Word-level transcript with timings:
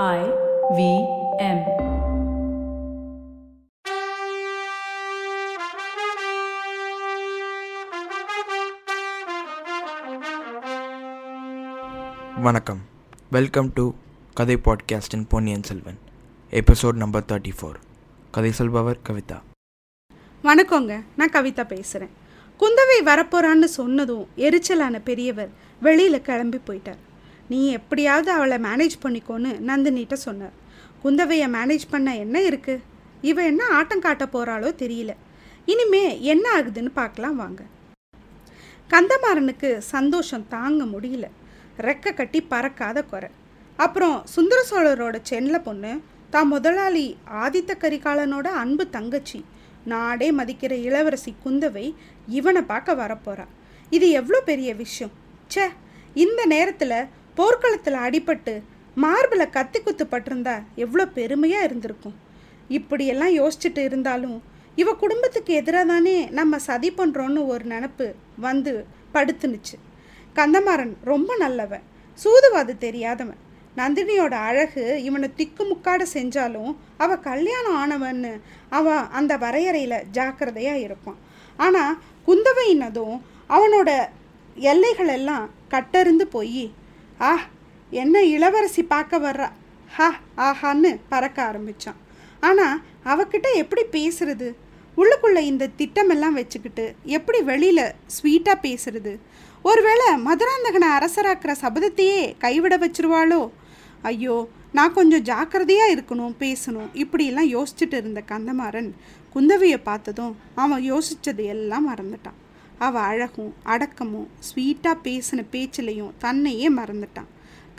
I 0.00 0.20
V 0.76 0.82
M. 1.38 1.58
வணக்கம். 12.42 12.80
Welcome 13.30 13.72
to 13.74 13.92
கதை 14.34 14.56
பாட்காஸ்டின் 14.56 15.26
Ponniyin 15.28 15.62
Selvan 15.62 15.98
episode 16.50 16.92
number 16.92 17.28
thirty 17.28 17.52
four 17.60 17.78
கதை 18.30 18.52
சொல்பவர் 18.52 19.04
கவிதா. 19.08 19.38
வணக்கங்க 20.44 21.00
நான் 21.16 21.36
கவிதா 21.38 21.66
பேசுகிறேன் 21.76 22.16
குந்தவை 22.60 23.00
வரப்போறான்னு 23.12 23.70
சொன்னதும் 23.78 24.26
எரிச்சலான 24.48 24.98
பெரியவர் 25.04 25.54
வெளியில் 25.80 26.26
கிளம்பி 26.30 26.60
போயிட்டார். 26.66 27.00
நீ 27.48 27.70
எப்படியாவது 27.70 28.30
அவளை 28.30 28.58
மேனேஜ் 28.58 28.96
பண்ணிக்கோன்னு 29.02 29.50
நந்தினிட்ட 29.68 30.12
சொன்னார். 30.12 30.52
குந்தவையை 31.04 31.48
மேனேஜ் 31.56 31.84
பண்ண 31.90 32.16
என்ன 32.16 32.42
இருக்கு? 32.42 32.80
இவ 33.20 33.42
என்ன 33.42 33.64
ஆட்டம் 33.66 34.00
காட்ட 34.00 34.24
போகிறாளோ 34.24 34.70
தெரியல. 34.82 35.14
இனிமே 35.64 36.20
என்ன 36.20 36.60
ஆகுதுன்னு 36.60 36.90
பார்க்கலாம் 36.94 37.36
வாங்க. 37.36 37.62
கந்தமாறனுக்கு 38.90 39.78
சந்தோஷம் 39.78 40.48
தாங்க 40.48 40.84
முடியல. 40.84 41.26
ரெக்க 41.78 42.14
கட்டி 42.14 42.46
பறக்காத 42.50 43.04
குறை. 43.04 43.30
அப்புறம் 43.76 44.22
சுந்தர 44.24 44.64
சோழரோட 44.70 45.18
சென்ல 45.30 45.58
பொண்ணு 45.62 46.00
தான் 46.30 46.46
முதலாளி 46.46 47.16
ஆதித்த 47.44 47.72
கரிகாலனோட 47.80 48.46
அன்பு 48.62 48.90
தங்கச்சி 48.90 49.44
நாடே 49.84 50.32
மதிக்கிற 50.32 50.72
இளவரசி 50.72 51.34
குந்தவை 51.44 51.94
இவனை 52.28 52.62
பார்க்க 52.62 52.94
வரப்போறா. 52.94 53.46
இது 53.90 54.10
எவ்வளோ 54.10 54.40
பெரிய 54.40 54.74
விஷயம்? 54.74 55.12
ச்சே 55.54 55.68
இந்த 56.14 56.44
நேரத்தில் 56.44 57.08
போர்க்களத்தில் 57.38 57.98
அடிபட்டு 58.06 58.54
மார்பில் 59.02 59.52
கத்தி 59.56 59.78
குத்து 59.80 60.04
பட்டிருந்தா 60.04 60.54
எவ்வளோ 60.84 61.04
பெருமையாக 61.18 61.66
இருந்திருக்கும். 61.68 62.16
இப்படியெல்லாம் 62.78 63.36
யோசிச்சுட்டு 63.40 63.82
இருந்தாலும் 63.88 64.36
இவ 64.80 64.92
குடும்பத்துக்கு 65.02 65.52
எதிராக 65.60 65.86
தானே 65.92 66.16
நம்ம 66.38 66.58
சதி 66.66 66.90
பண்ணுறோன்னு 66.98 67.40
ஒரு 67.52 67.64
நினப்பு 67.72 68.06
வந்து 68.46 68.72
படுத்துனுச்சு. 69.14 69.76
கந்தமாறன் 70.36 70.92
ரொம்ப 71.10 71.30
நல்லவன் 71.44 71.86
சூதுவாது 72.18 72.74
தெரியாதவன். 72.84 73.40
நந்தினியோட 73.80 74.34
அழகு 74.48 74.84
இவனை 75.08 75.28
திக்குமுக்காட 75.38 76.02
செஞ்சாலும் 76.16 76.72
அவ 77.04 77.16
கல்யாணம் 77.28 77.78
ஆனவன்னு 77.82 78.32
அவன் 78.78 79.04
அந்த 79.18 79.32
வரையறையில் 79.44 80.04
ஜாக்கிரதையாக 80.16 80.84
இருப்பான். 80.86 81.18
ஆனால் 81.58 81.98
குந்தவையினதும் 82.28 83.16
அவனோட 83.56 83.90
எல்லைகள் 84.72 85.12
எல்லாம் 85.18 85.46
கட்டறிந்து 85.74 86.24
போய் 86.36 86.64
ஆ 87.28 87.32
என்ன 87.92 88.22
இளவரசி 88.34 88.82
பார்க்க 88.92 89.18
வர்றா? 89.18 89.48
ஹா 89.96 90.08
ஆஹான்னு 90.46 90.90
பறக்க 91.12 91.38
ஆரம்பிச்சான். 91.50 91.98
ஆனால் 92.48 92.80
அவகிட்ட 93.12 93.48
எப்படி 93.62 93.82
பேசுறது? 93.96 94.48
உள்ளுக்குள்ளே 95.00 95.42
இந்த 95.50 95.68
திட்டமெல்லாம் 95.80 96.38
வச்சுக்கிட்டு 96.38 96.84
எப்படி 97.16 97.38
வெளியில் 97.50 97.84
ஸ்வீட்டாக 98.16 98.64
பேசுறது? 98.66 99.12
ஒருவேளை 99.68 100.08
மதுராந்தகனை 100.26 100.88
அரசராக்கிற 100.96 101.52
சபதத்தையே 101.64 102.20
கைவிட 102.44 102.76
வச்சிருவாளோ? 102.84 103.42
ஐயோ 104.10 104.36
நான் 104.76 104.96
கொஞ்சம் 104.98 105.26
ஜாக்கிரதையாக 105.30 105.94
இருக்கணும் 105.94 106.36
பேசணும் 106.44 106.92
இப்படியெல்லாம் 107.02 107.50
யோசிச்சுட்டு 107.56 107.96
இருந்த 108.02 108.20
கந்தமாறன் 108.30 108.90
குந்தவையை 109.34 109.78
பார்த்ததும் 109.90 110.36
அவன் 110.54 110.82
யோசித்தது 110.92 111.44
எல்லாம் 111.54 111.88
மறந்துட்டான். 111.90 112.38
அவள் 112.86 113.06
அழகும் 113.10 113.52
அடக்கமும் 113.72 114.28
ஸ்வீட்டாக 114.48 115.02
பேசின 115.06 115.40
பேச்சிலையும் 115.54 116.12
தன்னையே 116.24 116.68
மறந்துட்டான். 116.78 117.30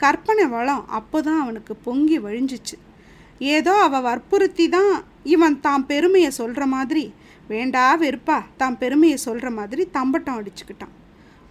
கற்பனை 0.02 0.44
வளம் 0.54 0.84
அப்போ 0.98 1.18
தான் 1.28 1.42
அவனுக்கு 1.44 1.74
பொங்கி 1.86 2.18
வழிஞ்சிச்சு. 2.26 2.76
ஏதோ 3.54 3.72
அவள் 3.86 4.06
வற்புறுத்தி 4.08 4.66
தான் 4.76 4.92
இவன் 5.34 5.56
தான் 5.66 5.86
பெருமையை 5.90 6.30
சொல்கிற 6.40 6.64
மாதிரி 6.74 7.04
வேண்டா 7.50 7.84
வெறுப்பா 8.02 8.36
தான் 8.60 8.76
பெருமையை 8.82 9.16
சொல்கிற 9.24 9.48
மாதிரி 9.58 9.82
தம்பட்டம் 9.96 10.38
அடிச்சுக்கிட்டான். 10.40 10.94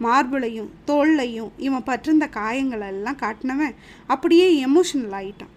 மார்புலையும் 0.03 0.69
தோல்லையும் 0.89 1.51
இவன் 1.65 1.87
பற்றிருந்த 1.89 2.27
காயங்களெல்லாம் 2.37 3.19
காட்டினவன் 3.23 3.75
அப்படியே 4.13 4.47
எமோஷனல் 4.67 5.15
ஆகிட்டான் 5.19 5.53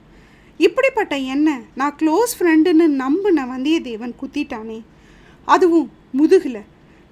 இப்படிப்பட்ட 0.61 1.15
என்ன 1.35 1.49
நான் 1.81 1.97
க்ளோஸ் 2.01 2.35
ஃப்ரெண்டுன்னு 2.37 2.87
நம்பின 3.03 3.45
வந்தியத்தேவன் 3.53 4.15
குத்திட்டானே 4.21 4.79
அதுவும் 5.49 5.89
முதுகில். 6.19 6.63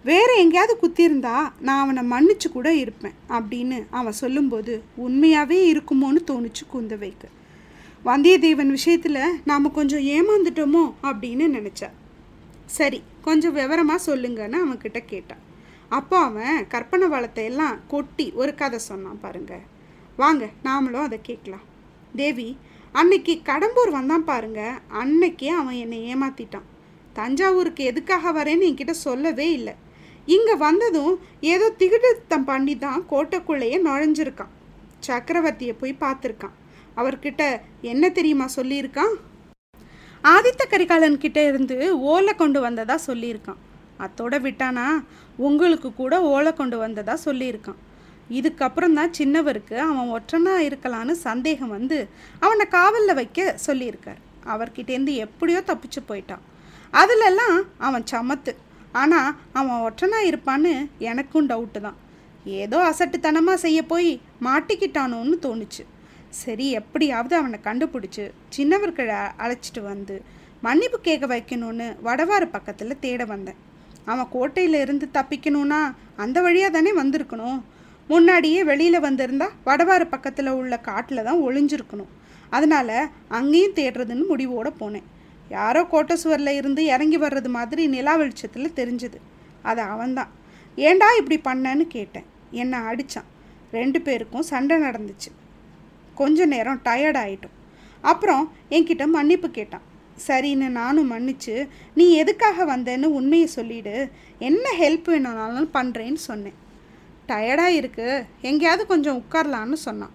வேற 0.09 0.31
எங்கேயாவது 0.43 0.75
குத்திருந்தா 0.81 1.35
நான் 1.67 1.83
அவனை 1.83 2.03
மன்னிச்சு 2.13 2.49
கூட 2.53 2.69
இருப்பேன் 2.75 3.15
அப்படின்னு 3.37 3.77
அவன் 3.91 4.17
சொல்லும்போது 4.23 4.73
உண்மையாகவே 5.05 5.59
இருக்குமோன்னு 5.73 6.21
தோணுச்சு 6.31 6.65
குந்தவைக்கு. 6.73 7.29
வந்தியத்தேவன் 8.05 8.73
விஷயத்தில் 8.77 9.21
நாம் 9.45 9.77
கொஞ்சம் 9.79 10.05
ஏமாந்துட்டோமோ 10.17 10.83
அப்படின்னு 11.03 11.45
நினச்சா. 11.57 11.89
சரி 12.79 12.99
கொஞ்சம் 13.23 13.53
விவரமாக 13.53 14.05
சொல்லுங்கன்னு 14.09 14.59
அவன்கிட்ட 14.65 15.01
கேட்டான் 15.13 15.43
அப்போ 15.89 16.17
அவன் 16.19 16.67
கற்பனை 16.69 17.09
வளத்தை 17.09 17.45
எல்லாம் 17.45 17.79
கொட்டி 17.89 18.27
ஒரு 18.41 18.55
கதை 18.55 18.79
சொன்னான் 18.79 19.23
பாருங்க. 19.25 19.55
வாங்க 20.17 20.45
நாமளும் 20.65 21.07
அதை 21.09 21.19
கேட்கலாம். 21.23 21.65
தேவி 22.15 22.49
அன்னைக்கு 22.93 23.37
கடம்பூர் 23.45 23.91
வந்தான் 23.91 24.25
பாருங்க. 24.25 24.61
அன்னைக்கே 25.03 25.51
அவன் 25.61 25.81
என்னை 25.85 26.01
ஏமாத்திட்டான். 26.15 26.69
தஞ்சாவூருக்கு 27.13 27.85
எதுக்காக 27.85 28.33
வரேன்னு 28.39 28.69
என்கிட்ட 28.69 28.91
சொல்லவே 28.91 29.49
இல்லை. 29.53 29.75
இங்கே 30.35 30.55
வந்ததும் 30.67 31.15
ஏதோ 31.53 31.67
திகிடுத்தம் 31.81 32.47
பண்ணி 32.51 32.75
தான் 32.85 33.01
கோட்டைக்குள்ளேயே 33.13 33.79
நுழைஞ்சிருக்கான். 33.87 34.53
சக்கரவர்த்தியை 35.09 35.75
போய் 35.81 36.03
பார்த்துருக்கான். 36.05 36.55
அவர்கிட்ட 37.01 37.43
என்ன 37.93 38.11
தெரியுமா 38.19 38.47
சொல்லியிருக்கான்? 38.59 39.15
ஆதித்த 40.25 40.63
கரிகாலன் 40.73 41.23
கிட்ட 41.25 41.41
இருந்து 41.51 41.77
ஓலை 42.13 42.33
கொண்டு 42.43 42.61
வந்ததா 42.67 42.97
சொல்லியிருக்கான். 43.09 43.61
அத்தோட 44.05 44.35
விட்டானா? 44.47 44.87
உங்களுக்கு 45.47 45.89
கூட 46.01 46.15
ஓலை 46.35 46.53
கொண்டு 46.61 46.77
வந்ததா 46.85 47.15
சொல்லியிருக்கான். 47.27 47.81
இதுக்கப்புறம் 48.39 48.97
தான் 48.99 49.15
சின்னவருக்கு 49.19 49.77
அவன் 49.89 50.13
ஒற்றனா 50.17 50.55
இருக்கலான்னு 50.69 51.15
சந்தேகம் 51.29 51.75
வந்து 51.77 51.99
அவனை 52.45 52.67
காவலில் 52.77 53.19
வைக்க 53.21 53.41
சொல்லியிருக்கார். 53.67 54.21
அவர்கிட்டேருந்து 54.55 55.15
எப்படியோ 55.27 55.61
தப்பிச்சு 55.71 56.01
போயிட்டான். 56.11 56.45
அதிலெல்லாம் 57.01 57.59
அவன் 57.87 58.07
சமத்து. 58.13 58.55
ஆனால் 59.01 59.35
அவன் 59.59 59.83
ஒற்றனா 59.87 60.19
இருப்பான்னு 60.31 60.73
எனக்கும் 61.11 61.49
டவுட்டு 61.51 61.81
தான். 61.87 61.99
ஏதோ 62.63 62.79
அசட்டுத்தனமாக 62.91 63.63
செய்ய 63.65 63.81
போய் 63.93 64.11
மாட்டிக்கிட்டானோன்னு 64.47 65.37
தோணுச்சு. 65.47 65.85
சரி 66.41 66.67
எப்படியாவது 66.81 67.35
அவனை 67.41 67.59
கண்டுபிடிச்சி 67.69 68.25
சின்னவர்களை 68.57 69.21
அழைச்சிட்டு 69.45 69.83
வந்து 69.93 70.17
மன்னிப்பு 70.67 70.99
கேட்க 71.07 71.25
வைக்கணும்னு 71.33 71.87
வடவாறு 72.07 72.47
பக்கத்தில் 72.57 73.01
தேட 73.05 73.23
வந்தேன். 73.33 73.59
அவன் 74.13 74.33
கோட்டையில் 74.35 74.79
இருந்து 74.85 75.07
தப்பிக்கணும்னா 75.17 75.81
அந்த 76.25 76.39
வழியாக 76.47 76.73
தானே 76.77 76.93
வந்திருக்கணும். 77.01 77.59
முன்னாடியே 78.13 78.61
வெளியில் 78.71 79.05
வந்திருந்தா 79.07 79.49
வடவாறு 79.69 80.07
பக்கத்தில் 80.15 80.57
உள்ள 80.61 80.75
காட்டில் 80.89 81.27
தான் 81.29 81.43
ஒளிஞ்சிருக்கணும். 81.47 82.11
அதனால் 82.57 82.97
அங்கேயும் 83.39 83.77
தேடுறதுன்னு 83.79 84.25
முடிவோடு 84.33 84.73
போனேன். 84.81 85.07
யாரோ 85.55 85.81
கோட்டை 85.85 86.17
சுவரில் 86.17 86.57
இருந்து 86.61 86.83
இறங்கி 86.85 87.19
வர்றது 87.19 87.49
மாதிரி 87.49 87.83
நிலா 87.87 88.15
வெளிச்சத்தில் 88.17 88.77
தெரிஞ்சுது. 88.77 89.19
அது 89.63 89.81
அவன்தான். 89.95 90.31
ஏண்டா 90.77 91.07
இப்படி 91.21 91.39
பண்ணேன்னு 91.41 91.87
கேட்டேன். 91.97 92.27
என்னை 92.51 92.79
அடித்தான் 92.79 93.29
ரெண்டு 93.73 94.01
பேருக்கும் 94.01 94.49
சண்டை 94.53 94.77
நடந்துச்சு. 94.77 95.31
கொஞ்ச 96.15 96.45
நேரம் 96.45 96.81
டயர்ட் 96.85 97.21
ஆகிட்டோம் 97.25 97.55
அப்புறம் 98.01 98.45
என்கிட்ட 98.71 99.07
மன்னிப்பு 99.07 99.49
கேட்டான். 99.51 99.93
சரின்னு 100.27 100.69
நானும் 100.81 101.11
மன்னிச்சு 101.13 101.55
நீ 101.95 102.05
எதுக்காக 102.15 102.77
வந்தேன்னு 102.77 103.05
உண்மையை 103.19 103.47
சொல்லிடு. 103.47 103.95
என்ன 104.39 104.67
ஹெல்ப் 104.81 105.09
வேணும்னாலும் 105.11 105.71
பண்ணுறேன்னு 105.75 106.21
சொன்னேன். 106.29 106.59
டயர்டாக 107.29 107.79
இருக்கு. 107.81 108.09
எங்கேயாவது 108.41 108.87
கொஞ்சம் 108.87 109.19
உட்காரலான்னு 109.23 109.77
சொன்னான். 109.87 110.15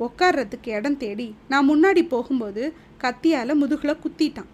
உட்கார்றதுக்கு 0.00 0.68
இடம் 0.78 1.00
தேடி 1.02 1.28
நான் 1.48 1.68
முன்னாடி 1.70 2.02
போகும்போது 2.08 2.62
கத்தியால் 3.02 3.54
முதுகில் 3.54 4.02
குத்திட்டான். 4.04 4.50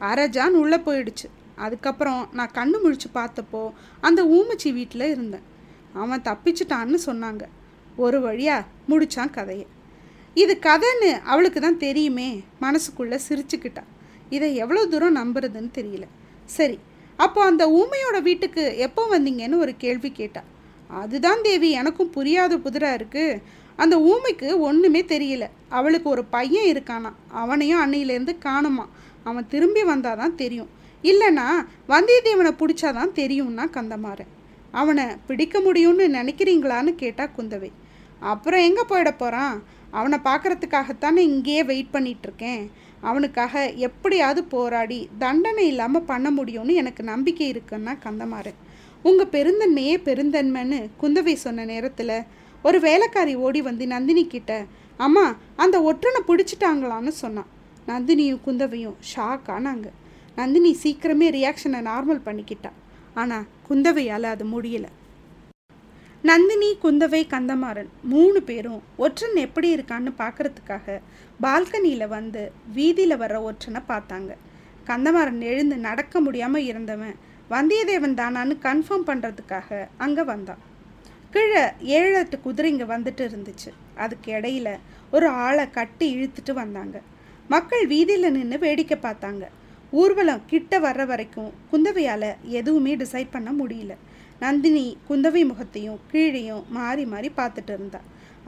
அரஜான் 0.00 0.60
உள்ளே 0.62 0.76
போயிடுச்சு. 0.76 1.26
அதுக்கப்புறம் 1.56 2.28
நான் 2.32 2.54
கண்ணு 2.54 2.76
முழிச்சு 2.84 3.08
பார்த்தப்போ 3.14 3.70
அந்த 4.00 4.20
ஊமச்சி 4.24 4.72
வீட்டில் 4.72 5.10
இருந்தேன். 5.14 5.46
அவன் 5.92 6.20
தப்பிச்சிட்டான்னு 6.20 6.98
சொன்னாங்க. 7.06 7.44
ஒரு 7.96 8.20
வழியாக 8.20 8.66
முடித்தான் 8.88 9.30
கதையை. 9.30 9.66
இது 10.34 10.58
கதைன்னு 10.62 11.22
அவளுக்கு 11.22 11.60
தான் 11.60 11.78
தெரியுமே 11.78 12.42
மனசுக்குள்ளே 12.60 13.18
சிரிச்சுக்கிட்டா. 13.28 13.82
இதை 14.30 14.54
எவ்வளோ 14.54 14.86
தூரம் 14.86 15.16
நம்புறதுன்னு 15.16 15.70
தெரியல. 15.78 16.06
சரி 16.44 16.78
அப்போ 17.16 17.44
அந்த 17.44 17.64
ஊமையோட 17.78 18.22
வீட்டுக்கு 18.22 18.76
எப்போ 18.76 19.18
வந்தீங்கன்னு 19.18 19.56
ஒரு 19.58 19.76
கேள்வி 19.76 20.10
கேட்டா. 20.12 20.42
அதுதான் 20.88 21.40
தேவி 21.42 21.70
எனக்கும் 21.70 22.10
புரியாத 22.10 22.56
புதிரா 22.56 22.92
இருக்கு. 22.94 23.42
அந்த 23.76 23.96
ஊமைக்கு 24.12 24.58
ஒன்றுமே 24.58 25.02
தெரியல. 25.02 25.46
அவளுக்கு 25.68 26.08
ஒரு 26.10 26.24
பையன் 26.24 26.68
இருக்கானா 26.74 27.10
அவனையும் 27.28 27.82
அன்னையிலேருந்து 27.84 28.38
காணுமா 28.38 28.86
அவன் 29.24 29.48
திரும்பி 29.48 29.82
வந்தாதான் 29.84 30.34
தெரியும். 30.34 30.70
இல்லைன்னா 31.04 31.46
வந்தியத்தேவனை 31.92 32.52
பிடிச்சாதான் 32.60 33.12
தெரியும்னா 33.20 33.64
கந்தமாறன். 33.76 34.32
அவனை 34.80 35.04
பிடிக்க 35.26 35.60
முடியும்னு 35.60 36.06
நினைக்கிறீங்களான்னு 36.18 36.92
கேட்டா 37.02 37.24
குந்தவை. 37.36 37.70
அப்புறம் 38.32 38.64
எங்கே 38.68 38.84
போயிட 38.90 39.10
போகிறான் 39.16 39.56
அவனை 39.90 40.18
பார்க்கறதுக்காகத்தானே 40.28 41.22
இங்கேயே 41.32 41.62
வெயிட் 41.64 41.94
பண்ணிகிட்ருக்கேன் 41.94 42.62
அவனுக்காக 43.00 43.72
எப்படியாவது 43.86 44.40
போராடி 44.44 44.98
தண்டனை 45.18 45.64
இல்லாமல் 45.66 46.08
பண்ண 46.10 46.30
முடியும்னு 46.30 46.74
எனக்கு 46.82 47.02
நம்பிக்கை 47.02 47.46
இருக்குன்னா 47.52 47.92
கந்தமாறன். 48.04 48.58
உங்கள் 49.02 49.32
பெருந்தன்மையே 49.34 49.94
பெருந்தன்மைன்னு 50.08 50.80
குந்தவை 51.02 51.34
சொன்ன 51.34 51.64
நேரத்தில் 51.64 52.16
ஒரு 52.62 52.80
வேலைக்காரி 52.80 53.34
ஓடி 53.46 53.60
வந்து 53.60 53.86
நந்தினி 53.86 54.26
கிட்ட 54.26 54.52
அம்மா 54.96 55.24
அந்த 55.56 55.76
ஒற்றனை 55.90 56.20
பிடிச்சிட்டாங்களான்னு 56.28 57.12
சொன்னான். 57.22 57.50
நந்தினியும் 57.90 58.44
குந்தவையும் 58.46 58.96
ஷாக் 59.10 59.48
ஆனாங்க. 59.56 59.88
நந்தினி 60.38 60.72
சீக்கிரமே 60.82 61.28
ரியாக்ஷனை 61.36 61.80
நார்மல் 61.90 62.26
பண்ணிக்கிட்டா. 62.28 62.70
ஆனால் 63.20 63.46
குந்தவையால் 63.68 64.26
அது 64.34 64.44
முடியலை. 64.54 64.90
நந்தினி 66.28 66.68
குந்தவை 66.82 67.20
கந்தமாறன் 67.32 67.90
மூணு 68.12 68.38
பேரும் 68.48 68.80
ஒற்றன் 69.04 69.36
எப்படி 69.46 69.68
இருக்கான்னு 69.76 70.10
பார்க்கறதுக்காக 70.22 70.96
பால்கனியில் 71.44 72.12
வந்து 72.14 72.42
வீதியில் 72.76 73.20
வர்ற 73.22 73.36
ஒற்றனை 73.48 73.82
பார்த்தாங்க. 73.92 74.32
கந்தமாறன் 74.88 75.42
எழுந்து 75.50 75.76
நடக்க 75.88 76.20
முடியாமல் 76.26 76.66
இருந்தவன் 76.70 77.16
வந்தியத்தேவன் 77.54 78.16
தானான்னு 78.20 78.54
கன்ஃபார்ம் 78.66 79.06
பண்ணுறதுக்காக 79.10 79.78
அங்கே 80.04 80.24
வந்தான். 80.32 80.62
கீழே 81.34 81.62
ஏழு 81.98 82.12
எட்டு 82.22 82.36
குதிரைங்க 82.46 82.84
வந்துட்டு 82.94 83.22
இருந்துச்சு. 83.30 83.70
அதுக்கு 84.04 84.28
இடையில 84.38 84.68
ஒரு 85.16 85.28
ஆளை 85.46 85.64
கட்டி 85.78 86.06
இழுத்துட்டு 86.16 86.52
வந்தாங்க. 86.62 86.96
மக்கள் 87.52 87.84
வீதியில் 87.92 88.34
நின்று 88.34 88.56
வேடிக்கை 88.64 88.96
பார்த்தாங்க. 89.04 89.44
ஊர்வலம் 90.00 90.42
கிட்ட 90.50 90.72
வர்ற 90.84 91.02
வரைக்கும் 91.10 91.48
குந்தவையால் 91.70 92.30
எதுவுமே 92.58 92.92
டிசைட் 93.02 93.34
பண்ண 93.36 93.50
முடியல. 93.60 93.92
நந்தினி 94.42 94.84
குந்தவை 95.08 95.42
முகத்தையும் 95.50 96.00
கீழையும் 96.10 96.66
மாறி 96.76 97.04
மாறி 97.12 97.30
பார்த்துட்டு 97.38 97.72
இருந்தா. 97.76 98.00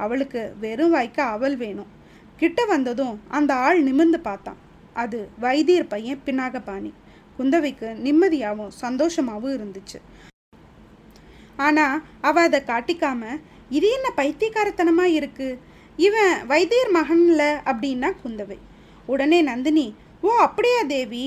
அவளுக்கு 0.04 0.42
வெறும் 0.64 0.92
வாய்க்க 0.96 1.18
அவள் 1.36 1.56
வேணும். 1.62 1.90
கிட்ட 2.42 2.60
வந்ததும் 2.72 3.16
அந்த 3.38 3.50
ஆள் 3.66 3.80
நிமிர்ந்து 3.88 4.20
பார்த்தான். 4.28 4.60
அது 5.02 5.18
வைத்தியர் 5.44 5.90
பையன் 5.94 6.22
பினாகபாணி. 6.26 6.92
குந்தவைக்கு 7.38 7.88
நிம்மதியாகவும் 8.06 8.72
சந்தோஷமாகவும் 8.84 9.56
இருந்துச்சு. 9.58 9.98
ஆனால் 11.66 12.00
அவள் 12.28 12.48
அதை 12.48 12.60
காட்டிக்காம 12.72 13.22
இது 13.78 13.88
என்ன 13.96 14.08
பைத்தியக்காரத்தனமாக 14.22 15.16
இருக்குது 15.18 15.58
இவன் 16.06 16.34
வைத்தியர் 16.52 16.92
மகன்ல 16.98 17.44
அப்படின்னா 17.70 18.10
குந்தவை. 18.24 18.58
உடனே 19.12 19.38
நந்தினி 19.50 19.86
ஓ 20.26 20.30
அப்படியா 20.46 20.80
தேவி? 20.94 21.24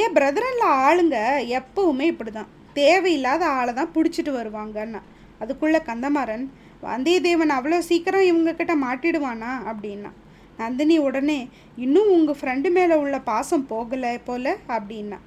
ஏன் 0.00 0.14
பிரதரில் 0.16 0.64
ஆளுங்க 0.84 1.16
எப்பவுமே 1.58 2.06
இப்படி 2.12 2.30
தான் 2.30 2.50
தேவையில்லாத 2.78 3.42
ஆளை 3.58 3.72
தான் 3.78 3.92
பிடிச்சிட்டு 3.94 4.32
வருவாங்கன்னா. 4.38 5.00
அதுக்குள்ளே 5.42 5.80
கந்தமாறன் 5.88 6.44
வந்தியத்தேவன் 6.88 7.52
அவ்வளோ 7.56 7.78
சீக்கிரம் 7.88 8.28
இவங்கக்கிட்ட 8.30 8.74
மாட்டிடுவானா? 8.84 9.50
அப்படின்னா. 9.70 10.10
நந்தினி 10.58 10.96
உடனே 11.06 11.38
இன்னும் 11.84 12.10
உங்கள் 12.16 12.38
ஃப்ரெண்டு 12.40 12.68
மேலே 12.76 12.96
உள்ள 13.02 13.16
பாசம் 13.30 13.64
போகலை 13.70 14.12
போல? 14.28 14.56
அப்படின்னா. 14.76 15.18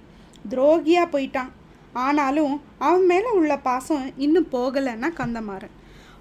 துரோகியாக 0.52 1.12
போயிட்டான். 1.14 1.52
ஆனாலும் 2.06 2.54
அவன் 2.88 3.06
மேலே 3.12 3.30
உள்ள 3.40 3.54
பாசம் 3.68 4.06
இன்னும் 4.26 4.52
போகலைன்னா 4.56 5.10
கந்தமாறன். 5.22 5.74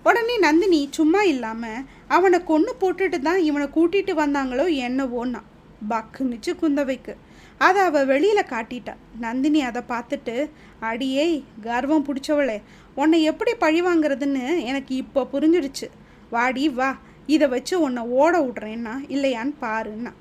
உடனே 0.09 0.35
நந்தினி 0.47 0.81
சும்மா 0.99 1.21
இல்லாமல் 1.33 1.85
அவனை 2.17 2.38
கொன்று 2.50 2.73
போட்டுட்டு 2.83 3.19
தான் 3.29 3.41
இவனை 3.49 3.69
கூட்டிகிட்டு 3.77 4.15
வந்தாங்களோ 4.23 4.67
என்னவோன்னா. 4.88 5.43
பக்குனுச்சு 5.90 6.52
குந்தவைக்கு. 6.61 7.14
அதை 7.58 7.82
அவள் 7.82 8.06
வெளியில் 8.06 8.50
காட்டிட்டா. 8.50 8.94
நந்தினி 9.19 9.62
அதை 9.62 9.82
பார்த்துட்டு 9.88 10.50
அடியே 10.81 11.44
கர்வம் 11.61 12.06
பிடிச்சவளே 12.06 12.62
உன்னை 12.94 13.23
எப்படி 13.23 13.55
பழி 13.55 13.82
வாங்குறதுன்னு 13.82 14.64
எனக்கு 14.64 14.94
இப்போ 14.96 15.26
புரிஞ்சிடுச்சு. 15.32 15.88
வாடி 16.31 16.69
வா. 16.69 16.96
இதை 17.26 17.49
வச்சு 17.49 17.81
உன்னை 17.81 18.02
ஓட 18.02 18.38
விட்றேன்னா 18.38 18.94
இல்லையான்னு 19.08 19.55
பாருன்னா. 19.61 20.12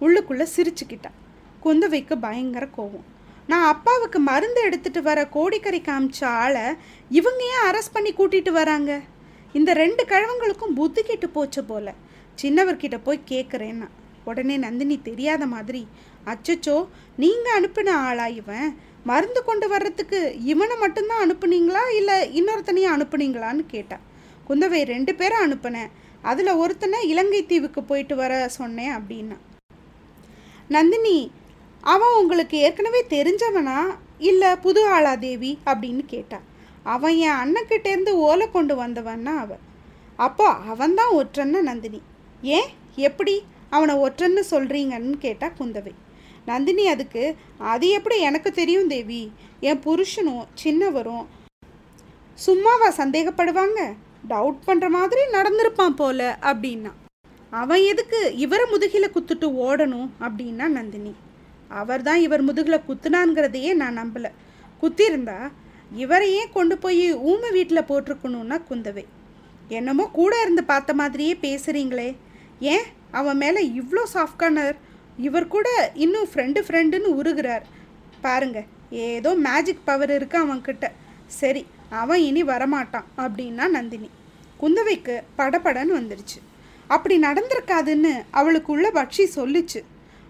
உள்ளுக்குள்ளே 0.00 0.46
சிரிச்சுக்கிட்டா. 0.56 1.10
குந்தவைக்கு 1.64 2.16
பயங்கர 2.20 2.66
கோவம். 2.76 3.08
நான் 3.46 3.66
அப்பாவுக்கு 3.66 4.18
மருந்து 4.18 4.60
எடுத்துட்டு 4.60 5.02
வர 5.02 5.26
கோடிக்கரை 5.26 5.80
காமிச்ச 5.80 6.24
ஆளை 6.24 6.62
இவங்க 7.08 7.44
ஏன் 7.44 7.70
அரெஸ்ட் 7.70 7.92
பண்ணி 7.92 8.12
கூட்டிட்டு 8.12 8.50
வராங்க? 8.50 9.00
இந்த 9.52 9.72
ரெண்டு 9.72 10.04
கிழவங்களுக்கும் 10.08 10.74
புத்தி 10.74 11.02
கெட்டு 11.02 11.28
போச்சு 11.28 11.64
போல. 11.64 11.92
சின்னவர்கிட்ட 12.42 13.00
போய் 13.02 13.20
கேட்குறேன்னா 13.28 13.88
உடனே 14.30 14.56
நந்தினி 14.64 14.96
தெரியாத 15.08 15.42
மாதிரி 15.54 15.82
அச்சச்சோ 16.30 16.76
நீங்கள் 17.22 17.56
அனுப்பின 17.58 17.88
ஆளா 18.08 18.26
இவன்? 18.40 18.68
மருந்து 19.04 19.40
கொண்டு 19.44 19.66
வர்றதுக்கு 19.68 20.18
இவனை 20.52 20.76
மட்டும்தான் 20.76 21.22
அனுப்புனீங்களா? 21.24 21.82
இல்லை 21.98 22.16
இன்னொருத்தனையும் 22.40 22.94
அனுப்புனீங்களான்னு 22.96 23.64
கேட்டான் 23.74 24.04
குந்தவை 24.48 24.80
ரெண்டு 24.92 25.12
பேரை 25.14 25.36
அனுப்புனேன். 25.46 25.90
அதில் 26.30 26.58
ஒருத்தனை 26.62 26.98
இலங்கை 27.08 27.40
தீவுக்கு 27.46 27.82
போயிட்டு 27.82 28.14
வர 28.22 28.32
சொன்னேன் 28.58 28.94
அப்படின்னா. 28.96 29.36
நந்தினி 30.68 31.18
அவன் 31.94 32.16
உங்களுக்கு 32.20 32.56
ஏற்கனவே 32.66 33.00
தெரிஞ்சவனா? 33.08 33.78
இல்லை 34.30 34.50
புது 34.64 34.80
ஆளா 34.96 35.12
தேவி? 35.26 35.52
அப்படின்னு 35.66 36.02
கேட்டான் 36.14 36.46
அவன் 36.94 37.16
என் 37.26 37.40
அண்ணக்கிட்டேருந்து 37.42 38.12
ஓலை 38.26 38.46
கொண்டு 38.50 38.74
வந்தவன்னா 38.82 39.32
அவன். 39.44 39.62
அப்போ 40.26 40.46
அவன்தான் 40.72 41.14
ஒற்றன்னா 41.20 41.60
நந்தினி? 41.68 42.00
ஏன்? 42.56 42.70
எப்படி? 43.08 43.36
அவனை 43.70 43.94
ஒற்றன்னு 44.06 44.42
சொல்கிறீங்கன்னு 44.50 45.16
கேட்டால் 45.18 45.56
குந்தவை. 45.58 45.92
நந்தினி 46.46 46.84
அதுக்கு 46.86 47.22
அது 47.72 47.88
எப்படி 47.88 48.16
எனக்கு 48.20 48.50
தெரியும் 48.52 48.88
தேவி? 48.88 49.22
என் 49.60 49.82
புருஷனும் 49.86 50.44
சின்னவரும் 50.62 51.26
சும்மாவா 52.46 52.88
சந்தேகப்படுவாங்க? 52.96 53.80
டவுட் 54.28 54.60
பண்ணுற 54.66 54.88
மாதிரி 54.88 55.22
நடந்திருப்பான் 55.32 55.98
போல 56.00 56.38
அப்படின்னா. 56.50 56.92
அவன் 57.50 57.82
எதுக்கு 57.82 58.18
இவரை 58.36 58.64
முதுகில 58.72 59.06
குத்துட்டு 59.14 59.46
ஓடணும்? 59.66 60.08
அப்படின்னா 60.20 60.66
நந்தினி. 60.76 61.12
அவர் 61.80 62.02
தான் 62.02 62.20
இவர் 62.20 62.42
முதுகில் 62.42 62.86
குத்துனாங்கிறதையே 62.88 63.72
நான் 63.74 63.98
நம்பலை. 63.98 64.30
குத்திருந்தா 64.82 65.38
இவரையே 66.02 66.42
கொண்டு 66.52 66.78
போய் 66.78 67.04
ஊமை 67.30 67.50
வீட்டில் 67.50 67.88
போட்டிருக்கணும்னா 67.88 68.56
குந்தவை. 68.70 69.04
என்னமோ 69.68 70.04
கூட 70.18 70.32
இருந்து 70.40 70.64
பார்த்த 70.64 70.94
மாதிரியே 70.94 71.34
பேசுகிறீங்களே 71.42 72.08
ஏன் 72.74 72.86
அவன் 73.18 73.40
மேலே 73.42 73.60
இவ்வளோ 73.80 74.02
சாஃப்ட்கார்னர் 74.14 74.76
இவர் 75.26 75.46
கூட 75.54 75.68
இன்னும் 76.04 76.28
ஃப்ரெண்டு 76.32 76.60
ஃப்ரெண்டுன்னு 76.66 77.10
உருகிறார். 77.20 77.64
பாருங்க 78.26 78.58
ஏதோ 79.06 79.30
மேஜிக் 79.46 79.86
பவர் 79.88 80.12
இருக்கு 80.18 80.36
அவன்கிட்ட. 80.44 80.86
சரி 81.40 81.62
அவன் 82.02 82.22
இனி 82.28 82.42
வரமாட்டான் 82.52 83.08
அப்படின்னா 83.22 83.66
நந்தினி. 83.76 84.08
குந்தவைக்கு 84.62 85.14
படப்படன்னு 85.38 85.98
வந்துடுச்சு 86.00 86.38
அப்படி 86.94 87.14
நடந்திருக்காதுன்னு 87.26 88.12
அவளுக்குள்ள 88.38 88.86
பக்ஷி 88.98 89.24
சொல்லுச்சு. 89.38 89.80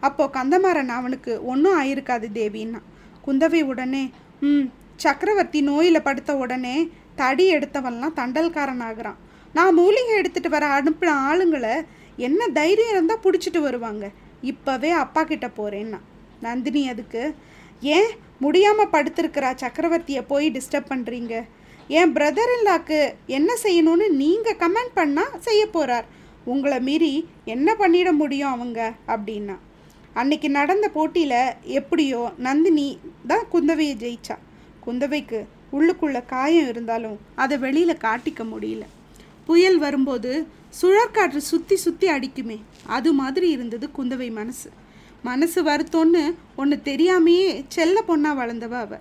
அப்போது 0.07 0.35
கந்தமாறன் 0.37 0.93
அவனுக்கு 0.99 1.33
ஒன்றும் 1.53 1.79
ஆயிருக்காது 1.81 2.27
தேவின்னா. 2.39 2.81
குந்தவை 3.27 3.61
உடனே 3.73 4.05
ம் 4.49 4.67
சக்கரவர்த்தி 5.05 5.61
நோயில் 5.69 6.07
படுத்த 6.07 6.31
உடனே 6.43 6.77
தடி 7.21 7.45
எடுத்தவன்லாம் 7.57 8.19
தண்டல்காரன் 8.21 8.85
ஆகுறான் 8.89 9.19
நான் 9.57 9.77
மூலிகை 9.79 10.13
எடுத்துகிட்டு 10.21 10.51
வர 10.55 10.67
அனுப்பின 10.79 11.15
ஆளுங்களை 11.31 11.75
என்ன 12.29 12.49
தைரியம் 12.59 12.93
இருந்தால் 12.95 13.25
பிடிச்சிட்டு 13.25 13.61
வருவாங்க. 13.61 14.05
இப்போவே 14.51 14.91
அப்பா 15.05 15.23
கிட்ட 15.25 15.47
போகிறேன்னா 15.59 15.99
நந்தினி 16.41 16.83
அதுக்கு 16.89 17.23
ஏன் 17.97 18.11
முடியாமல் 18.45 18.93
படுத்திருக்கிறா 18.93 19.51
சக்கரவர்த்தியை 19.63 20.23
போய் 20.29 20.47
டிஸ்டர்ப் 20.57 20.91
பண்ணுறீங்க 20.93 21.35
என் 21.99 22.13
பிரதர் 22.17 22.53
இல்லாக்கு 22.57 22.99
என்ன 23.27 23.51
செய்யணும்னு 23.63 24.07
நீங்கள் 24.23 24.59
கமெண்ட் 24.63 24.97
பண்ணால் 24.99 25.39
செய்ய 25.39 25.63
போகிறார் 25.67 26.07
உங்களை 26.45 26.79
மீறி 26.81 27.13
என்ன 27.55 27.69
பண்ணிட 27.79 28.11
முடியும் 28.13 28.53
அவங்க? 28.53 28.81
அப்படின்னா. 29.13 29.57
அன்னைக்கு 30.21 30.49
நடந்த 30.51 30.87
போட்டியில் 30.89 31.41
எப்படியோ 31.79 32.21
நந்தினி 32.47 32.87
தான் 33.27 33.45
குந்தவையை 33.53 33.95
ஜெயிச்சா. 34.05 34.37
குந்தவைக்கு 34.87 35.41
உள்ளுக்குள்ள 35.73 36.19
காயம் 36.27 36.69
இருந்தாலும் 36.69 37.19
அதை 37.35 37.57
வெளியில் 37.59 38.03
காட்டிக்க 38.07 38.45
முடியல. 38.53 38.85
புயல் 39.49 39.79
வரும்போது 39.79 40.33
சுழற்காற்று 40.79 41.37
சுற்றி 41.37 41.77
சுற்றி 41.77 42.09
அடிக்குமே. 42.09 42.59
அது 42.87 43.13
மாதிரி 43.13 43.51
இருந்தது 43.51 43.89
குந்தவை 43.99 44.33
மனசு. 44.33 44.71
மனசு 45.23 45.63
வருத்தோன்னு 45.63 46.35
ஒன்று 46.57 46.81
தெரியாமையே 46.85 47.65
செல்ல 47.69 48.03
பொண்ணாக 48.09 48.41
வளர்ந்தவ 48.41 48.71
அவ. 48.71 48.99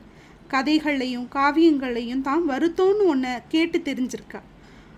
கதைகள்லையும் 0.50 1.28
காவியங்களையும் 1.36 2.22
தான் 2.22 2.50
வருத்தோன்னு 2.50 3.06
ஒன்றை 3.06 3.34
கேட்டு 3.48 3.80
தெரிஞ்சிருக்கா. 3.80 4.42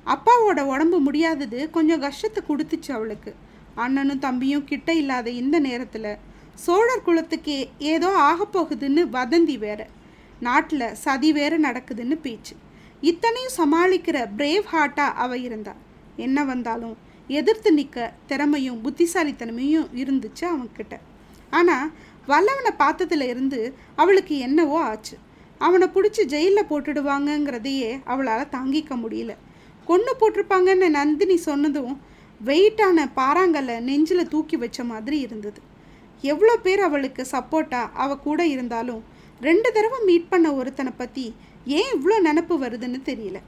அப்பாவோட 0.05 0.59
உடம்பு 0.61 0.99
முடியாதது 0.99 1.69
கொஞ்சம் 1.69 1.99
கஷ்டத்தை 1.99 2.43
கொடுத்துச்சு 2.47 2.91
அவளுக்கு. 2.91 3.33
அண்ணனும் 3.75 4.19
தம்பியும் 4.19 4.63
கிட்ட 4.63 4.93
இல்லாத 4.93 5.29
இந்த 5.29 5.59
நேரத்தில் 5.59 6.17
சோழர் 6.55 7.05
குலத்துக்கு 7.05 7.69
ஏதோ 7.77 8.09
ஆகப்போகுதுன்னு 8.29 9.03
வதந்தி 9.17 9.57
வேற. 9.57 9.87
நாட்டில் 10.39 10.95
சதி 10.95 11.31
வேற 11.31 11.59
நடக்குதுன்னு 11.59 12.17
பேச்சு. 12.21 12.55
இத்தனையும் 13.01 13.57
சமாளிக்கிற 13.57 14.17
பிரேவ் 14.37 14.67
ஹார்ட்டாக 14.73 15.19
அவ 15.23 15.37
இருந்தாள் 15.37 15.89
என்ன 16.17 16.43
வந்தாலும் 16.43 16.95
எதிர்த்து 17.39 17.71
நிற்க 17.71 18.13
திறமையும் 18.29 18.79
புத்திசாலித்தனமையும் 18.85 19.89
இருந்துச்சு 20.01 20.45
அவன்கிட்ட. 20.53 20.95
ஆனால் 21.49 21.91
வல்லவனை 22.27 22.71
பார்த்ததுல 22.79 23.27
இருந்து 23.33 23.59
அவளுக்கு 23.95 24.35
என்னவோ 24.37 24.77
ஆச்சு. 24.91 25.15
அவனை 25.57 25.87
பிடிச்சி 25.95 26.23
ஜெயிலில் 26.25 26.69
போட்டுடுவாங்கங்கிறதையே 26.69 27.89
அவளால் 28.03 28.51
தாங்கிக்க 28.55 28.93
முடியல. 29.03 29.31
கொன்று 29.85 30.13
போட்டிருப்பாங்கன்னு 30.19 30.89
நந்தினி 30.89 31.37
சொன்னதும் 31.49 31.93
வெயிட்டான 32.41 33.05
பாறாங்கலை 33.19 33.75
நெஞ்சில் 33.89 34.29
தூக்கி 34.33 34.57
வச்ச 34.57 34.83
மாதிரி 34.83 35.19
இருந்தது. 35.19 35.59
எவ்வளோ 36.23 36.53
பேர் 36.65 36.81
அவளுக்கு 36.87 37.23
சப்போர்ட்டாக 37.31 37.93
அவ 38.03 38.17
கூட 38.17 38.41
இருந்தாலும் 38.45 39.01
ரெண்டு 39.41 39.69
தடவை 39.71 39.99
மீட் 40.09 40.29
பண்ண 40.29 40.47
ஒருத்தனை 40.53 40.91
பற்றி 40.97 41.25
ஏன் 41.77 41.89
இவ்வளோ 41.95 42.17
நினப்பு 42.27 42.55
வருதுன்னு 42.63 42.99
தெரியல. 43.11 43.39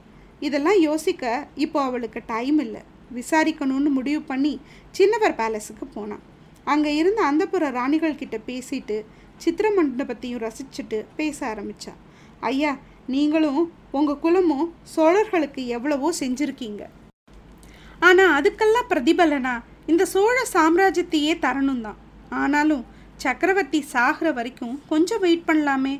இதெல்லாம் 0.46 0.80
யோசிக்க 0.88 1.24
இப்போ 1.64 1.78
அவளுக்கு 1.88 2.20
டைம் 2.32 2.58
இல்லை. 2.66 2.82
விசாரிக்கணும்னு 3.18 3.90
முடிவு 3.98 4.22
பண்ணி 4.30 4.54
சின்னவர் 4.98 5.36
பேலஸுக்கு 5.40 5.86
போனான். 5.96 6.24
அங்கே 6.72 6.90
இருந்த 7.00 7.20
அந்தப்புற 7.30 7.64
ராணிகள் 7.78 8.20
கிட்ட 8.22 8.36
பேசிட்டு 8.48 8.96
சித்திர 9.42 9.66
மண்டபத்தையும் 9.76 10.42
ரசிச்சுட்டு 10.46 10.98
பேச 11.18 11.38
ஆரம்பித்தா 11.52 11.92
ஐயா 12.50 12.72
நீங்களும் 13.14 13.62
உங்கள் 13.98 14.20
குலமும் 14.24 14.66
சோழர்களுக்கு 14.94 15.62
எவ்வளவோ 15.76 16.08
செஞ்சுருக்கீங்க. 16.20 16.82
ஆனால் 18.06 18.34
அதுக்கெல்லாம் 18.38 18.90
பிரதிபலனா 18.92 19.54
இந்த 19.92 20.04
சோழ 20.14 20.36
சாம்ராஜ்யத்தையே 20.54 21.34
தரணும் 21.44 21.84
தான் 21.86 22.00
ஆனாலும் 22.42 22.84
சக்கரவர்த்தி 23.24 23.80
சாகிற 23.94 24.28
வரைக்கும் 24.38 24.74
கொஞ்சம் 24.92 25.22
வெயிட் 25.24 25.46
பண்ணலாமே. 25.48 25.94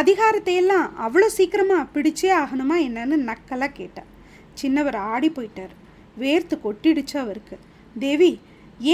அதிகாரத்தை 0.00 0.54
எல்லாம் 0.60 0.86
அவ்வளோ 1.04 1.26
சீக்கிரமாக 1.36 1.90
பிடிச்சே 1.94 2.28
ஆகணுமா 2.40 2.76
என்னன்னு 2.88 3.16
நக்கலாக 3.30 3.76
கேட்டார் 3.80 4.10
சின்னவர் 4.60 4.96
ஆடி 5.12 5.28
போயிட்டார். 5.28 5.72
வேர்த்து 6.22 6.54
கொட்டிடுச்சு 6.64 7.16
அவருக்கு. 7.24 7.56
தேவி 8.04 8.30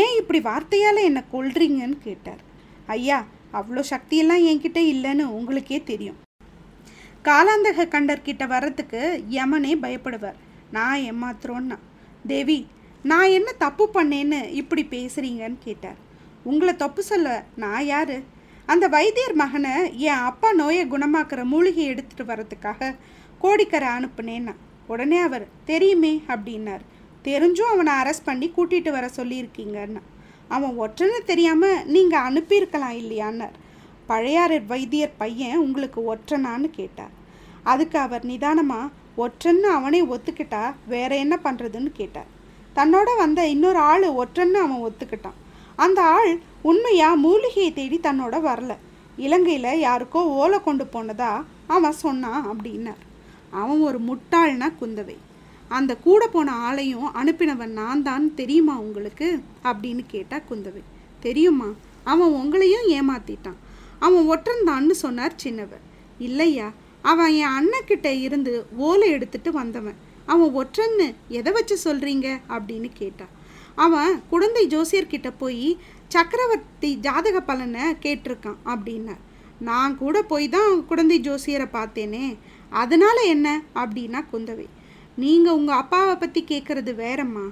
ஏன் 0.01 0.15
இப்படி 0.21 0.41
வார்த்தையால் 0.41 1.07
என்னை 1.09 1.23
கொள்றீங்கன்னு 1.33 1.99
கேட்டார். 2.07 2.43
ஐயா 2.95 3.19
அவ்வளோ 3.59 3.83
சக்தியெல்லாம் 3.93 4.47
என்கிட்ட 4.51 4.81
இல்லைன்னு 4.93 5.25
உங்களுக்கே 5.37 5.79
தெரியும். 5.91 6.19
காலாந்தக 7.29 7.87
கண்டர்கிட்ட 7.95 8.45
வர்றதுக்கு 8.55 9.01
யமனே 9.37 9.73
பயப்படுவார். 9.85 10.39
நான் 10.77 11.05
ஏமாத்துறோன்னா. 11.11 11.79
தேவி 12.33 12.59
நான் 13.11 13.35
என்ன 13.39 13.51
தப்பு 13.65 13.85
பண்ணேன்னு 13.95 14.41
இப்படி 14.61 14.83
பேசுறீங்கன்னு 14.95 15.59
கேட்டார். 15.67 15.99
உங்களை 16.51 16.73
தப்பு 16.77 17.03
சொல்ல 17.03 17.45
நான் 17.63 17.85
யாரு? 17.85 18.19
அந்த 18.73 18.85
வைத்தியர் 18.95 19.35
மகனை 19.41 19.75
என் 20.09 20.25
அப்பா 20.29 20.49
நோயை 20.61 20.83
குணமாக்குற 20.93 21.41
மூலிகை 21.53 21.85
எடுத்துட்டு 21.93 22.25
வரதுக்காக 22.31 22.91
கோடிக்கரை 23.43 23.89
அனுப்புனேன்னா 23.97 24.55
உடனே 24.93 25.19
அவர் 25.27 25.45
தெரியுமே 25.71 26.13
அப்படின்னார். 26.35 26.85
தெரிஞ்சும் 27.29 27.73
அவனை 27.73 27.93
அரெஸ்ட் 28.01 28.29
பண்ணி 28.29 28.47
கூட்டிட்டு 28.57 28.91
வர 28.97 29.07
சொல்லியிருக்கீங்கன்னா 29.17 30.03
அவன் 30.57 30.77
ஒற்றன்னு 30.85 31.19
தெரியாமல் 31.31 31.83
நீங்கள் 31.95 32.27
அனுப்பியிருக்கலாம் 32.29 32.97
இல்லையான்னார். 33.01 33.57
பழையாறு 34.11 34.59
வைத்தியர் 34.73 35.19
பையன் 35.23 35.63
உங்களுக்கு 35.65 36.01
ஒற்றனான்னு 36.13 36.71
கேட்டார். 36.79 37.15
அதுக்கு 37.73 37.99
அவர் 38.07 38.25
நிதானமாக 38.33 38.93
ஒற்றன்னு 39.25 39.69
அவனே 39.79 40.01
ஒத்துக்கிட்டா 40.15 40.63
வேற 40.95 41.11
என்ன 41.25 41.35
பண்ணுறதுன்னு 41.45 41.91
கேட்டார். 42.01 42.31
தன்னோட 42.79 43.09
வந்த 43.25 43.41
இன்னொரு 43.55 43.81
ஆள் 43.93 44.07
ஒற்றன்னு 44.23 44.59
அவன் 44.67 44.85
ஒத்துக்கிட்டான். 44.89 45.39
அந்த 45.79 46.03
ஆள் 46.03 46.41
உண்மையாக 46.63 47.17
மூலிகையை 47.17 47.73
தேடி 47.73 48.01
தன்னோட 48.03 48.37
வரல. 48.49 48.77
இலங்கையில் 49.17 49.83
யாருக்கோ 49.83 50.23
ஓலை 50.23 50.63
கொண்டு 50.63 50.85
போனதா 50.93 51.45
அவன் 51.67 51.93
சொன்னான் 51.93 52.47
அப்படின்னார். 52.47 53.03
அவன் 53.51 53.81
ஒரு 53.81 54.01
முட்டாள்னா 54.01 54.73
குந்தவை. 54.81 55.17
அந்த 55.69 55.97
கூட 55.97 56.27
போன 56.27 56.71
ஆளையும் 56.71 57.11
அனுப்பினவன் 57.15 57.67
நான் 57.67 58.03
தான் 58.03 58.35
தெரியுமா 58.35 58.79
உங்களுக்கு? 58.79 59.41
அப்படின்னு 59.65 60.05
கேட்டா 60.07 60.41
குந்தவை. 60.51 60.83
தெரியுமா? 61.21 61.67
அவன் 62.05 62.33
உங்களையும் 62.33 62.89
ஏமாத்திட்டான். 62.89 63.59
அவன் 63.99 64.29
ஒற்றன்தான்னு 64.29 64.91
சொன்னார் 64.91 65.37
சின்னவர். 65.45 65.85
இல்லையா? 66.19 66.73
அவன் 67.03 67.33
என் 67.33 67.57
அண்ணக்கிட்ட 67.61 68.21
இருந்து 68.21 68.67
ஓலை 68.77 69.11
எடுத்துட்டு 69.11 69.53
வந்தவன். 69.53 69.97
அவன் 70.27 70.57
ஒற்றன்னு 70.57 71.15
எதை 71.29 71.53
வச்சு 71.53 71.79
சொல்றீங்க? 71.85 72.41
அப்படின்னு 72.49 72.91
கேட்டான் 72.95 73.37
அவன் 73.85 74.13
குழந்தை 74.31 74.63
ஜோசியர்கிட்ட 74.75 75.29
போய் 75.43 75.67
சக்கரவர்த்தி 76.15 76.91
ஜாதக 77.07 77.37
பலனை 77.49 77.85
கேட்டிருக்கான் 78.05 78.61
அப்படின்னார். 78.73 79.23
நான் 79.69 79.93
கூட 80.03 80.17
போய் 80.33 80.47
தான் 80.57 80.73
குழந்தை 80.91 81.17
ஜோசியரை 81.29 81.67
பார்த்தேனே 81.77 82.27
அதனால 82.83 83.17
என்ன? 83.35 83.49
அப்படின்னா 83.83 84.21
குந்தவை 84.33 84.67
நீங்கள் 85.23 85.57
உங்கள் 85.59 85.81
அப்பாவை 85.83 86.15
பற்றி 86.17 86.41
கேட்குறது 86.51 86.93
வேறம்மா. 87.05 87.47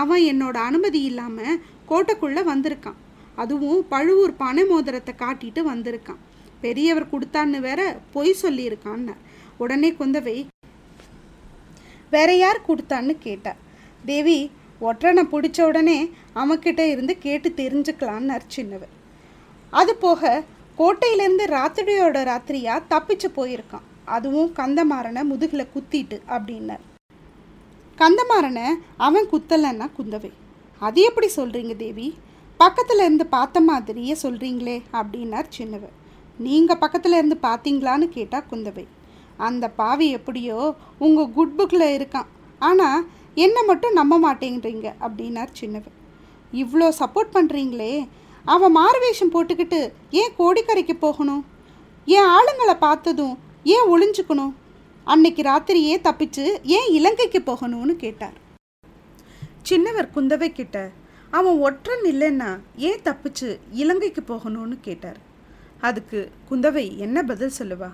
அவன் 0.00 0.22
என்னோட 0.32 0.56
அனுமதி 0.68 1.00
இல்லாமல் 1.10 1.60
கோட்டைக்குள்ளே 1.90 2.42
வந்திருக்கான். 2.52 2.98
அதுவும் 3.42 3.82
பழுவூர் 3.92 4.32
பனை 4.42 4.64
மோதிரத்தை 4.70 5.12
காட்டிட்டு 5.22 5.60
வந்திருக்கான். 5.72 6.22
பெரியவர் 6.64 7.12
கொடுத்தான்னு 7.12 7.60
வேற 7.68 7.82
பொய் 8.14 8.40
சொல்லியிருக்கான்னார். 8.42 9.22
உடனே 9.62 9.90
குந்தவை 10.00 10.38
வேற 12.14 12.30
யார் 12.36 12.66
கொடுத்தான்னு 12.68 13.14
கேட்டார் 13.26 13.60
தேவி 14.10 14.38
ஒற்றனை 14.88 15.22
பிடிச்ச 15.32 15.58
உடனே 15.68 15.98
அவன்கிட்ட 16.40 16.82
இருந்து 16.92 17.14
கேட்டு 17.26 17.48
தெரிஞ்சுக்கலான்னார் 17.60 18.50
சின்னவர் 18.56 18.92
அது 19.80 19.92
போக 20.04 20.30
கோட்டையிலேருந்து 20.78 21.44
ராத்திரியோட 21.56 22.18
ராத்திரியா 22.28 22.74
தப்பிச்சு 22.92 23.28
போயிருக்கான். 23.36 23.86
அதுவும் 24.14 24.50
கந்தமாறனை 24.58 25.22
முதுகில் 25.30 25.72
குத்திட்டு 25.74 26.16
அப்படின்னார். 26.34 26.82
கந்தமாறனை 27.98 28.66
அவன் 29.06 29.30
குத்தலைன்னா 29.32 29.86
குந்தவை. 29.98 30.30
அது 30.86 31.00
எப்படி 31.08 31.28
சொல்கிறீங்க 31.36 31.74
தேவி? 31.82 32.08
பக்கத்தில் 32.60 33.02
இருந்து 33.06 33.26
பார்த்த 33.36 33.60
மாதிரியே 33.68 34.14
சொல்கிறீங்களே 34.22 34.76
அப்படின்னார் 34.98 35.48
சின்னவர் 35.58 35.94
நீங்கள் 36.46 36.80
பக்கத்தில் 36.82 37.16
இருந்து 37.18 37.38
பார்த்தீங்களான்னு 37.48 38.06
கேட்டால் 38.16 38.48
குந்தவை. 38.50 38.86
அந்த 39.48 39.64
பாவி 39.80 40.06
எப்படியோ 40.18 40.58
உங்கள் 41.06 41.32
குட் 41.36 41.56
புக்கில் 41.58 41.86
இருக்கான். 41.98 42.28
ஆனால் 42.68 43.00
என்ன 43.34 43.62
மட்டும் 43.62 43.92
நம்ப 43.92 44.14
மாட்டேங்கிறீங்க 44.24 44.88
அப்படின்னார் 45.00 45.52
சின்னவர் 45.60 45.98
இவ்வளோ 46.52 46.88
சப்போர்ட் 46.98 47.34
பண்ணுறீங்களே 47.34 48.08
அவன் 48.44 48.76
மாறுவேஷம் 48.76 49.32
போட்டுக்கிட்டு 49.34 49.92
ஏன் 50.10 50.34
கோடிக்கரைக்கு 50.38 50.94
போகணும்? 50.98 51.44
என் 52.04 52.30
ஆளுங்களை 52.36 52.74
பார்த்ததும் 52.78 53.38
ஏன் 53.62 53.88
ஒளிஞ்சுக்கணும்? 53.92 54.52
அன்னைக்கு 55.04 55.42
ராத்திரியே 55.42 55.96
தப்பிச்சு 56.08 56.44
ஏன் 56.62 56.88
இலங்கைக்கு 56.92 57.42
போகணும்னு 57.46 57.96
கேட்டார். 57.96 58.36
சின்னவர் 59.68 60.12
குந்தவை 60.14 60.48
கிட்ட 60.52 60.90
அவன் 61.30 61.58
ஒற்றன் 61.58 62.04
இல்லைன்னா 62.12 62.60
ஏன் 62.76 63.04
தப்பிச்சு 63.04 63.58
இலங்கைக்கு 63.72 64.22
போகணும்னு 64.28 64.76
கேட்டார். 64.80 65.20
அதுக்கு 65.80 66.30
குந்தவை 66.50 66.96
என்ன 66.96 67.22
பதில் 67.22 67.58
சொல்லுவா? 67.58 67.90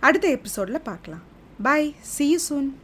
அடுத்த 0.00 0.28
எபிசோடில் 0.28 0.86
பார்க்கலாம். 0.90 1.22
பாய் 1.62 1.94
சீ 2.00 2.28
யூ 2.28 2.38
சூன் 2.38 2.74